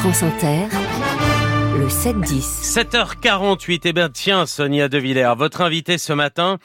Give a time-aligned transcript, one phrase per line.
[0.00, 0.66] France Inter,
[1.78, 2.40] le 7-10.
[2.62, 6.56] 7h48, eh bien tiens Sonia De Villers, votre invité ce matin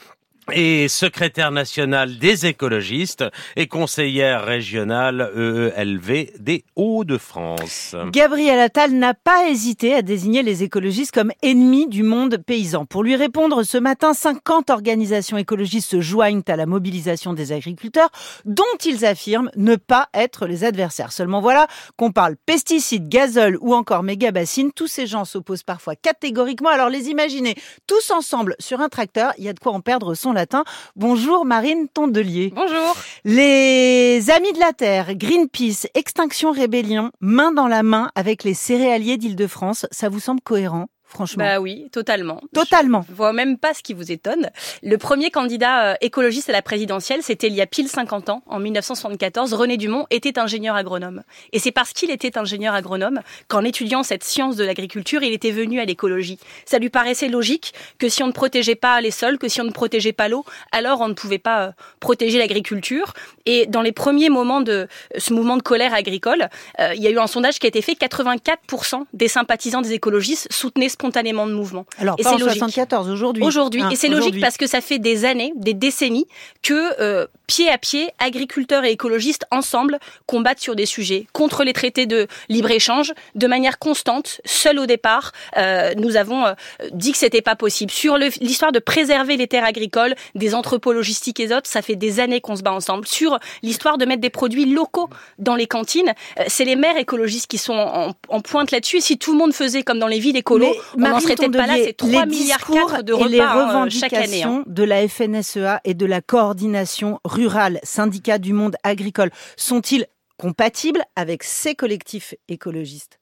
[0.52, 3.24] est secrétaire nationale des écologistes
[3.56, 7.96] et conseillère régionale EELV des Hauts-de-France.
[8.12, 12.86] Gabriel Attal n'a pas hésité à désigner les écologistes comme ennemis du monde paysan.
[12.86, 18.10] Pour lui répondre, ce matin, 50 organisations écologistes se joignent à la mobilisation des agriculteurs
[18.46, 21.12] dont ils affirment ne pas être les adversaires.
[21.12, 24.72] Seulement voilà qu'on parle pesticides, gazole ou encore méga-bassines.
[24.72, 26.70] Tous ces gens s'opposent parfois catégoriquement.
[26.70, 27.56] Alors les imaginer
[27.88, 30.64] tous ensemble sur un tracteur, il y a de quoi en perdre son latin.
[30.96, 32.54] Bonjour Marine Tondelier.
[32.56, 32.96] Bonjour.
[33.24, 39.18] Les Amis de la Terre, Greenpeace, Extinction Rébellion, main dans la main avec les céréaliers
[39.18, 40.88] d'Île-de-France, ça vous semble cohérent?
[41.16, 41.44] Franchement.
[41.46, 42.42] Bah oui, totalement.
[42.54, 43.06] Totalement.
[43.10, 44.50] Je vois même pas ce qui vous étonne.
[44.84, 48.44] Le premier candidat euh, écologiste à la présidentielle, c'était il y a pile 50 ans,
[48.48, 49.54] en 1974.
[49.54, 51.24] René Dumont était ingénieur agronome.
[51.54, 55.52] Et c'est parce qu'il était ingénieur agronome qu'en étudiant cette science de l'agriculture, il était
[55.52, 56.38] venu à l'écologie.
[56.66, 59.66] Ça lui paraissait logique que si on ne protégeait pas les sols, que si on
[59.66, 63.14] ne protégeait pas l'eau, alors on ne pouvait pas euh, protéger l'agriculture.
[63.46, 64.88] Et dans les premiers moments de
[65.18, 67.82] ce mouvement de colère agricole, euh, il y a eu un sondage qui a été
[67.82, 67.94] fait.
[67.94, 71.86] 84% des sympathisants des écologistes soutenaient spontanément de mouvement.
[72.00, 72.58] Alors, et pas c'est en logique.
[72.58, 73.44] 74, aujourd'hui.
[73.44, 73.82] Aujourd'hui.
[73.84, 76.26] Hein, et c'est logique parce que ça fait des années, des décennies,
[76.64, 81.74] que euh, pied à pied, agriculteurs et écologistes ensemble combattent sur des sujets contre les
[81.74, 85.32] traités de libre-échange de manière constante, seul au départ.
[85.58, 86.54] Euh, nous avons euh,
[86.92, 87.92] dit que c'était pas possible.
[87.92, 92.20] Sur l'histoire de préserver les terres agricoles, des entrepôts logistiques et autres, ça fait des
[92.20, 93.06] années qu'on se bat ensemble.
[93.06, 97.48] Sur l'histoire de mettre des produits locaux dans les cantines, euh, c'est les maires écologistes
[97.48, 98.98] qui sont en, en pointe là-dessus.
[98.98, 101.36] Et si tout le monde faisait comme dans les villes écolo, Mais on Marine serait
[101.36, 101.74] peut-être pas là.
[101.74, 104.44] Tondelier, C'est 3 les milliards discours 4 de et les repas euh, chaque année.
[104.44, 104.48] hein.
[104.48, 110.06] revendications de la FNSEA et de la coordination rurale, syndicat du monde agricole, sont-ils
[110.38, 113.20] compatibles avec ces collectifs écologistes?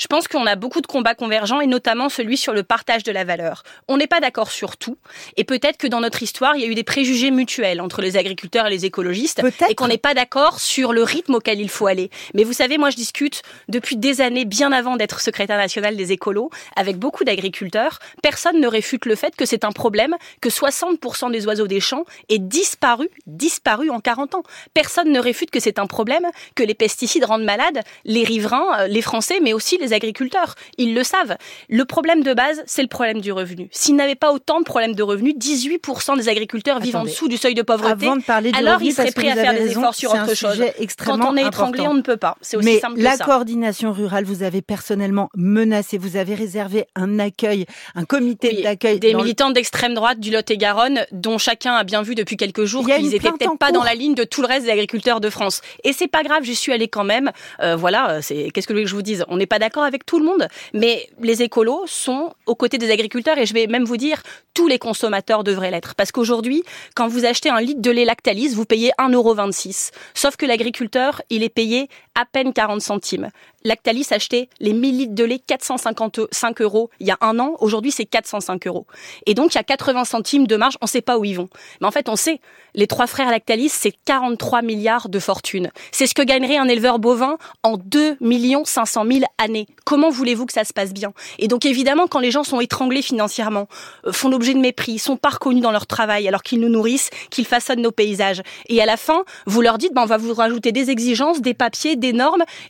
[0.00, 3.12] Je pense qu'on a beaucoup de combats convergents et notamment celui sur le partage de
[3.12, 3.64] la valeur.
[3.86, 4.96] On n'est pas d'accord sur tout
[5.36, 8.16] et peut-être que dans notre histoire, il y a eu des préjugés mutuels entre les
[8.16, 11.86] agriculteurs et les écologistes et qu'on n'est pas d'accord sur le rythme auquel il faut
[11.86, 12.08] aller.
[12.32, 16.12] Mais vous savez, moi je discute depuis des années, bien avant d'être secrétaire national des
[16.12, 17.98] écolos, avec beaucoup d'agriculteurs.
[18.22, 22.06] Personne ne réfute le fait que c'est un problème que 60% des oiseaux des champs
[22.30, 24.44] aient disparu, disparu en 40 ans.
[24.72, 26.24] Personne ne réfute que c'est un problème
[26.54, 30.54] que les pesticides rendent malades les riverains, euh, les Français, mais aussi les agriculteurs.
[30.78, 31.36] Ils le savent.
[31.68, 33.68] Le problème de base, c'est le problème du revenu.
[33.72, 37.36] S'ils n'avaient pas autant de problèmes de revenus, 18% des agriculteurs vivent en dessous du
[37.36, 38.06] seuil de pauvreté.
[38.06, 40.12] Avant de parler du alors revenu, ils seraient prêts à faire des raison, efforts sur
[40.12, 40.62] autre chose.
[41.04, 41.90] Quand on est étranglé, important.
[41.90, 42.36] on ne peut pas.
[42.40, 43.24] C'est aussi Mais simple que la ça.
[43.24, 49.00] coordination rurale, vous avez personnellement menacé, vous avez réservé un accueil, un comité Oui, d'accueil.
[49.00, 52.84] des le- militants d'extrême droite du Lot-et-Garonne, dont chacun a bien vu depuis quelques jours
[52.86, 53.78] qu'ils une étaient plainte en peut-être pas cours.
[53.78, 55.60] dans la ligne de tout le reste des agriculteurs de France.
[55.84, 57.30] Et c'est pas grave, j'y suis allée quand même.
[57.62, 59.24] Euh, voilà, c'est qu'est-ce que je vous dise?
[59.28, 62.90] On n'est pas d'accord avec tout le monde, mais les écolos sont aux côtés des
[62.90, 64.22] agriculteurs et je vais même vous dire
[64.54, 66.62] tous les consommateurs devraient l'être parce qu'aujourd'hui,
[66.94, 69.90] quand vous achetez un litre de lait Lactalis, vous payez 1,26€.
[70.14, 71.88] Sauf que l'agriculteur, il est payé
[72.20, 73.30] à peine 40 centimes.
[73.64, 77.56] Lactalis achetait les 1000 litres de lait 455 euros il y a un an.
[77.60, 78.86] Aujourd'hui, c'est 405 euros.
[79.26, 80.76] Et donc, il y a 80 centimes de marge.
[80.80, 81.48] On ne sait pas où ils vont.
[81.80, 82.40] Mais en fait, on sait.
[82.74, 85.70] Les trois frères Lactalis, c'est 43 milliards de fortune.
[85.90, 88.18] C'est ce que gagnerait un éleveur bovin en 2
[88.64, 89.66] 500 000 années.
[89.84, 91.12] Comment voulez-vous que ça se passe bien?
[91.38, 93.66] Et donc, évidemment, quand les gens sont étranglés financièrement,
[94.06, 97.10] euh, font l'objet de mépris, sont pas reconnus dans leur travail alors qu'ils nous nourrissent,
[97.30, 98.42] qu'ils façonnent nos paysages.
[98.68, 101.54] Et à la fin, vous leur dites, ben, on va vous rajouter des exigences, des
[101.54, 102.09] papiers, des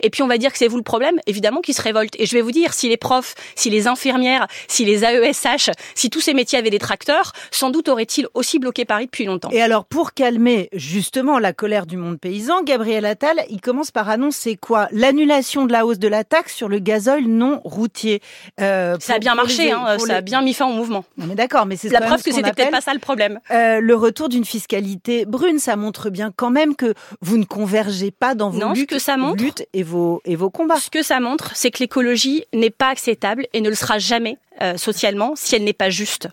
[0.00, 1.18] et puis on va dire que c'est vous le problème.
[1.26, 2.14] Évidemment qu'ils se révoltent.
[2.18, 6.10] Et je vais vous dire, si les profs, si les infirmières, si les AESH, si
[6.10, 9.50] tous ces métiers avaient des tracteurs, sans doute auraient-ils aussi bloqué Paris depuis longtemps.
[9.52, 14.08] Et alors, pour calmer justement la colère du monde paysan, Gabriel Attal, il commence par
[14.08, 14.88] annoncer quoi?
[14.92, 18.20] L'annulation de la hausse de la taxe sur le gazole non routier.
[18.60, 21.04] Euh, Ça a bien marché, les- hein, ça a bien mis fin au mouvement.
[21.16, 23.40] Non, mais d'accord, mais c'est La preuve que c'était peut-être pas ça le problème.
[23.50, 25.58] euh, le retour d'une fiscalité brune.
[25.58, 28.98] Ça montre bien quand même que vous ne convergez pas dans vos Non, luttes, que
[28.98, 30.76] ça montre- luttes et vos et vos combats.
[30.76, 34.38] Ce que ça montre, c'est que l'écologie n'est pas acceptable et ne le sera jamais
[34.62, 36.28] euh, socialement si elle n'est pas juste.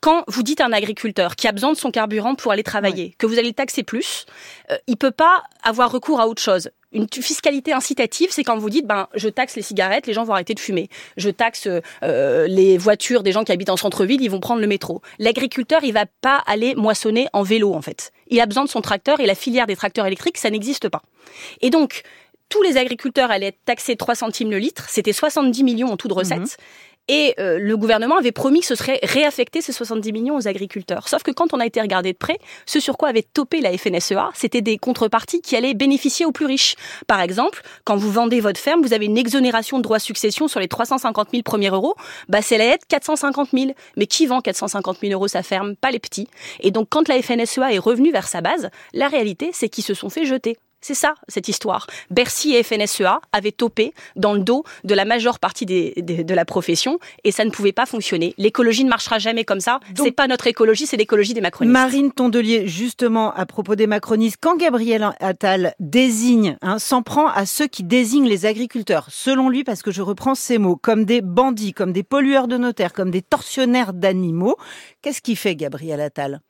[0.00, 3.14] Quand vous dites à un agriculteur qui a besoin de son carburant pour aller travailler,
[3.18, 4.26] que vous allez le taxer plus,
[4.70, 6.70] euh, il peut pas avoir recours à autre chose.
[6.92, 10.32] Une fiscalité incitative, c'est quand vous dites, ben, je taxe les cigarettes, les gens vont
[10.32, 10.88] arrêter de fumer.
[11.16, 11.68] Je taxe
[12.02, 15.00] euh, les voitures des gens qui habitent en centre-ville, ils vont prendre le métro.
[15.20, 18.12] L'agriculteur, il va pas aller moissonner en vélo, en fait.
[18.26, 21.02] Il a besoin de son tracteur et la filière des tracteurs électriques, ça n'existe pas.
[21.60, 22.02] Et donc,
[22.50, 26.08] tous les agriculteurs allaient être taxés 3 centimes le litre, c'était 70 millions en tout
[26.08, 26.58] de recettes.
[27.08, 31.08] Et euh, le gouvernement avait promis que ce serait réaffecté ces 70 millions aux agriculteurs.
[31.08, 33.76] Sauf que quand on a été regardé de près, ce sur quoi avait topé la
[33.76, 36.76] FNSEA, c'était des contreparties qui allaient bénéficier aux plus riches.
[37.08, 40.46] Par exemple, quand vous vendez votre ferme, vous avez une exonération de droits de succession
[40.46, 41.96] sur les 350 000 premiers euros.
[42.28, 43.72] Bah, c'est la aide 450 000.
[43.96, 45.74] Mais qui vend 450 000 euros sa ferme?
[45.74, 46.28] Pas les petits.
[46.60, 49.94] Et donc, quand la FNSEA est revenue vers sa base, la réalité, c'est qu'ils se
[49.94, 50.56] sont fait jeter.
[50.80, 51.86] C'est ça, cette histoire.
[52.10, 56.44] Bercy et FNSEA avaient topé dans le dos de la majeure partie des, de la
[56.44, 58.34] profession et ça ne pouvait pas fonctionner.
[58.38, 59.80] L'écologie ne marchera jamais comme ça.
[59.94, 61.72] C'est pas notre écologie, c'est l'écologie des macronistes.
[61.72, 67.44] Marine Tondelier, justement, à propos des macronistes, quand Gabriel Attal désigne, hein, s'en prend à
[67.44, 71.20] ceux qui désignent les agriculteurs, selon lui, parce que je reprends ces mots, comme des
[71.20, 74.56] bandits, comme des pollueurs de notaires, comme des tortionnaires d'animaux,
[75.02, 76.40] qu'est-ce qu'il fait Gabriel Attal?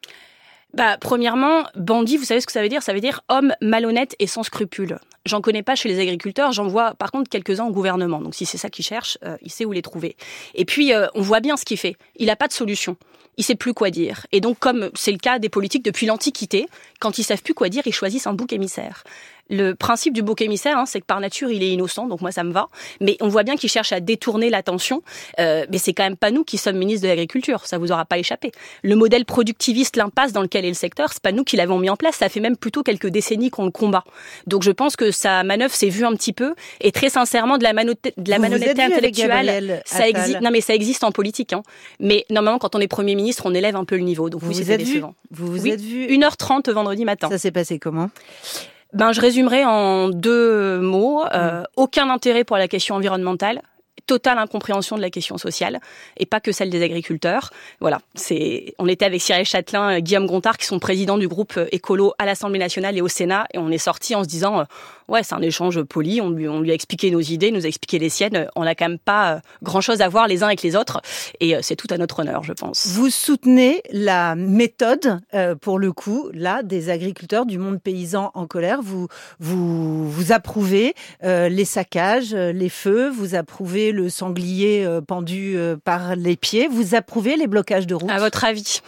[0.74, 2.82] Bah, premièrement, bandit, vous savez ce que ça veut dire?
[2.82, 4.98] Ça veut dire homme malhonnête et sans scrupules.
[5.26, 8.20] J'en connais pas chez les agriculteurs, j'en vois par contre quelques-uns au gouvernement.
[8.20, 10.16] Donc si c'est ça qu'il cherche, euh, il sait où les trouver.
[10.54, 11.96] Et puis, euh, on voit bien ce qu'il fait.
[12.16, 12.96] Il n'a pas de solution.
[13.36, 14.26] Il sait plus quoi dire.
[14.32, 16.66] Et donc, comme c'est le cas des politiques depuis l'Antiquité,
[17.00, 19.04] quand ils savent plus quoi dire, ils choisissent un bouc émissaire
[19.50, 22.30] le principe du bouc émissaire, hein, c'est que par nature, il est innocent, donc moi,
[22.30, 22.68] ça me va.
[23.00, 25.02] Mais on voit bien qu'il cherche à détourner l'attention.
[25.38, 27.66] Euh, mais c'est quand même pas nous qui sommes ministres de l'Agriculture.
[27.66, 28.52] Ça vous aura pas échappé.
[28.82, 31.90] Le modèle productiviste, l'impasse dans lequel est le secteur, c'est pas nous qui l'avons mis
[31.90, 32.16] en place.
[32.16, 34.04] Ça fait même plutôt quelques décennies qu'on le combat.
[34.46, 36.54] Donc je pense que sa manœuvre s'est vue un petit peu.
[36.80, 40.40] Et très sincèrement, de la, de la malhonnêteté intellectuelle, ça existe.
[40.40, 41.52] Non, mais ça existe en politique.
[41.52, 41.62] Hein.
[41.98, 44.30] Mais normalement, quand on est Premier ministre, on élève un peu le niveau.
[44.30, 47.28] Donc vous oui, vous êtes vu Vous vous êtes vu 1h30 vendredi matin.
[47.28, 48.10] Ça s'est passé comment?
[48.92, 51.24] Ben, je résumerai en deux mots.
[51.32, 51.64] Euh, mm.
[51.76, 53.62] Aucun intérêt pour la question environnementale,
[54.06, 55.80] totale incompréhension de la question sociale
[56.16, 57.50] et pas que celle des agriculteurs.
[57.80, 61.58] Voilà, c'est on était avec Cyril Châtelain, et Guillaume Gontard qui sont présidents du groupe
[61.70, 64.64] écolo à l'Assemblée nationale et au Sénat et on est sorti en se disant euh,
[65.10, 67.68] ouais, c'est un échange poli, on lui on lui a expliqué nos idées, nous a
[67.68, 70.62] expliqué les siennes, on n'a quand même pas euh, grand-chose à voir les uns avec
[70.62, 71.00] les autres.
[71.40, 72.86] Et euh, c'est tout à notre honneur, je pense.
[72.88, 75.20] Vous soutenez la méthode
[75.60, 79.08] pour le coup là des agriculteurs du monde paysan en colère, vous
[79.38, 86.16] vous vous approuvez les saccages, les feux, vous approuvez le sanglier euh, pendu euh, par
[86.16, 86.68] les pieds.
[86.68, 88.10] Vous approuvez les blocages de route.
[88.10, 88.80] À votre avis?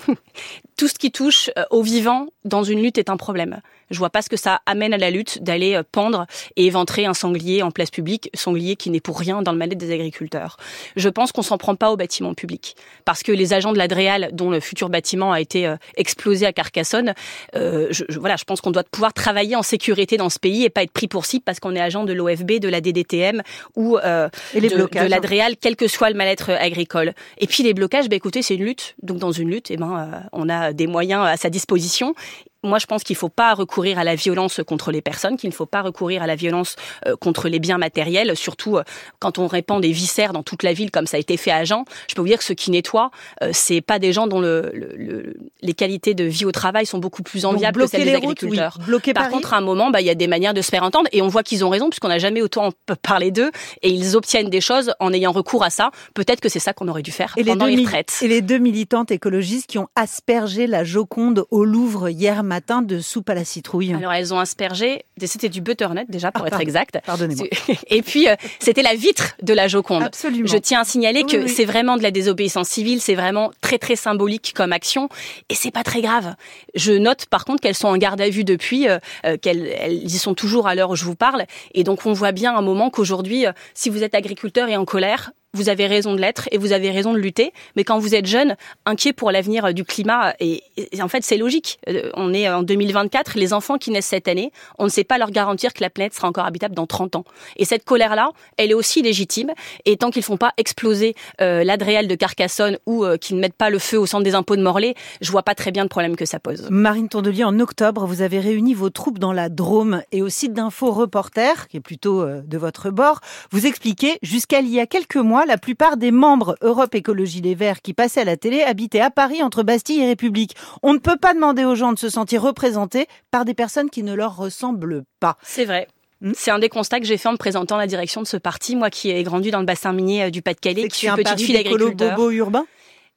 [0.83, 3.61] Tout ce qui touche euh, au vivant dans une lutte est un problème.
[3.93, 6.27] Je vois pas ce que ça amène à la lutte d'aller euh, pendre
[6.57, 9.79] et éventrer un sanglier en place publique, sanglier qui n'est pour rien dans le mal-être
[9.79, 10.57] des agriculteurs.
[10.97, 12.75] Je pense qu'on s'en prend pas au bâtiment public
[13.05, 16.53] parce que les agents de l'Adréal, dont le futur bâtiment a été euh, explosé à
[16.53, 17.15] Carcassonne,
[17.55, 20.71] euh, je, voilà, je pense qu'on doit pouvoir travailler en sécurité dans ce pays et
[20.71, 23.43] pas être pris pour cible parce qu'on est agent de l'OFB, de la DDTM
[23.77, 27.13] ou euh, de, de l'Adréal, quel que soit le mal-être agricole.
[27.39, 28.95] Et puis les blocages, bah, écoutez, c'est une lutte.
[29.03, 32.15] Donc dans une lutte, eh ben, on a des moyens à sa disposition
[32.63, 35.51] moi, je pense qu'il ne faut pas recourir à la violence contre les personnes, qu'il
[35.51, 36.77] ne faut pas recourir à la violence
[37.07, 38.85] euh, contre les biens matériels, surtout euh,
[39.19, 41.65] quand on répand des viscères dans toute la ville, comme ça a été fait à
[41.65, 41.85] Jean.
[42.09, 43.11] Je peux vous dire que ceux qui nettoient,
[43.43, 46.99] euh, c'est pas des gens dont le, le, les qualités de vie au travail sont
[46.99, 48.79] beaucoup plus enviables que celles des agriculteurs.
[49.15, 51.09] Par contre, à un moment, bah, il y a des manières de se faire entendre,
[51.13, 52.71] et on voit qu'ils ont raison, puisqu'on n'a jamais autant
[53.03, 53.51] parlé d'eux,
[53.83, 55.91] et ils obtiennent des choses en ayant recours à ça.
[56.15, 58.19] Peut-être que c'est ça qu'on aurait dû faire et pendant les, les retraites.
[58.23, 63.01] Et les deux militantes écologistes qui ont aspergé la Joconde au Louvre hier matin de
[63.01, 66.61] soupe à la citrouille Alors elles ont aspergé, c'était du butternut déjà pour ah, être
[66.61, 66.99] exact.
[67.05, 67.47] Pardonnez-moi.
[67.89, 70.03] Et puis euh, c'était la vitre de la Joconde.
[70.03, 70.47] Absolument.
[70.47, 73.97] Je tiens à signaler que c'est vraiment de la désobéissance civile, c'est vraiment très très
[73.97, 75.09] symbolique comme action
[75.49, 76.35] et c'est pas très grave.
[76.75, 80.05] Je note par contre qu'elles sont en garde à vue depuis, euh, euh, qu'elles elles
[80.05, 81.45] y sont toujours à l'heure où je vous parle
[81.75, 83.45] et donc on voit bien un moment qu'aujourd'hui,
[83.75, 86.91] si vous êtes agriculteur et en colère, vous avez raison de l'être et vous avez
[86.91, 87.53] raison de lutter.
[87.77, 88.57] Mais quand vous êtes jeune,
[88.87, 90.63] inquiet pour l'avenir euh, du climat, et,
[91.01, 91.79] en fait c'est logique.
[91.89, 95.19] Euh, on est en 2024, les enfants qui naissent cette année, on ne sait pas
[95.19, 97.25] leur garantir que la planète sera encore habitable dans 30 ans.
[97.57, 99.51] Et cette colère-là, elle est aussi légitime.
[99.85, 103.53] Et tant qu'ils font pas exploser euh, l'Adréal de Carcassonne ou euh, qu'ils ne mettent
[103.53, 105.89] pas le feu au centre des impôts de Morlaix, je vois pas très bien le
[105.89, 106.67] problème que ça pose.
[106.71, 110.55] Marine Tondelier, en octobre, vous avez réuni vos troupes dans la Drôme et au site
[110.55, 115.17] d'info reporter, qui est plutôt de votre bord, vous expliquez jusqu'à il y a quelques
[115.17, 119.01] mois la plupart des membres Europe Écologie Les Verts qui passaient à la télé habitaient
[119.01, 120.55] à Paris entre Bastille et République.
[120.83, 124.03] On ne peut pas demander aux gens de se sentir représentés par des personnes qui
[124.03, 125.37] ne leur ressemblent pas.
[125.43, 125.89] C'est vrai.
[126.21, 126.33] Hmm?
[126.35, 128.77] C'est un des constats que j'ai fait en me présentant la direction de ce parti,
[128.77, 131.57] moi qui ai grandi dans le bassin minier euh, du Pas-de-Calais, qui suis petit fil
[131.57, 132.17] d'agriculteur.
[132.17, 132.67] bobo urbain?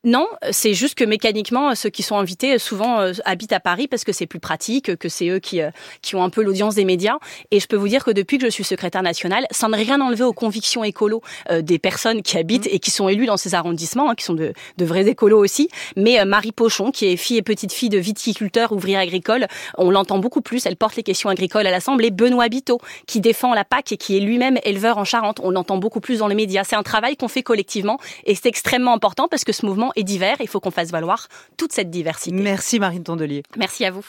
[0.06, 4.04] Non, c'est juste que mécaniquement, ceux qui sont invités souvent euh, habitent à Paris parce
[4.04, 5.72] que c'est plus pratique, que c'est eux qui, euh,
[6.04, 7.18] qui ont un peu l'audience des médias.
[7.50, 10.00] Et je peux vous dire que depuis que je suis secrétaire nationale, ça n'a rien
[10.02, 13.56] enlevé aux convictions écolo euh, des personnes qui habitent et qui sont élues dans ces
[13.56, 15.70] arrondissements, hein, qui sont de, de vrais écolos aussi.
[15.98, 19.48] Mais Marie Pochon, qui est fille et petite fille de viticulteur, ouvrière agricole,
[19.80, 20.68] on l'entend beaucoup plus.
[20.68, 22.12] Elle porte les questions agricoles à l'Assemblée.
[22.12, 25.78] Benoît Biteau, qui défend la PAC et qui est lui-même éleveur en Charente, on l'entend
[25.78, 26.64] beaucoup plus dans les médias.
[26.64, 30.04] C'est un travail qu'on fait collectivement et c'est extrêmement important parce que ce mouvement est
[30.04, 30.38] divers.
[30.40, 32.36] Il faut qu'on fasse valoir toute cette diversité.
[32.36, 33.44] Merci Marine Tondelier.
[33.58, 34.04] Merci à vous.